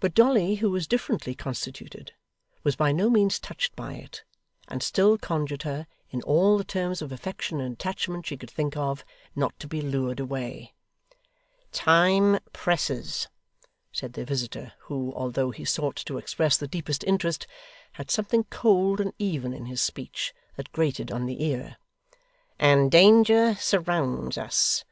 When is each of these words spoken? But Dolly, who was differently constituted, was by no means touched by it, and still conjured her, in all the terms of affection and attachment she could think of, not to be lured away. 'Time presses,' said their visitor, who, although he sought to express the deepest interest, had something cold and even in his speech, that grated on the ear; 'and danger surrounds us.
But 0.00 0.14
Dolly, 0.14 0.54
who 0.54 0.70
was 0.70 0.86
differently 0.86 1.34
constituted, 1.34 2.14
was 2.64 2.74
by 2.74 2.90
no 2.90 3.10
means 3.10 3.38
touched 3.38 3.76
by 3.76 3.92
it, 3.96 4.24
and 4.68 4.82
still 4.82 5.18
conjured 5.18 5.64
her, 5.64 5.86
in 6.08 6.22
all 6.22 6.56
the 6.56 6.64
terms 6.64 7.02
of 7.02 7.12
affection 7.12 7.60
and 7.60 7.74
attachment 7.74 8.24
she 8.24 8.38
could 8.38 8.50
think 8.50 8.78
of, 8.78 9.04
not 9.36 9.58
to 9.60 9.68
be 9.68 9.82
lured 9.82 10.20
away. 10.20 10.72
'Time 11.70 12.38
presses,' 12.54 13.28
said 13.92 14.14
their 14.14 14.24
visitor, 14.24 14.72
who, 14.84 15.12
although 15.14 15.50
he 15.50 15.66
sought 15.66 15.96
to 15.96 16.16
express 16.16 16.56
the 16.56 16.66
deepest 16.66 17.04
interest, 17.04 17.46
had 17.92 18.10
something 18.10 18.44
cold 18.44 19.02
and 19.02 19.12
even 19.18 19.52
in 19.52 19.66
his 19.66 19.82
speech, 19.82 20.32
that 20.56 20.72
grated 20.72 21.12
on 21.12 21.26
the 21.26 21.42
ear; 21.44 21.76
'and 22.58 22.90
danger 22.90 23.54
surrounds 23.56 24.38
us. 24.38 24.86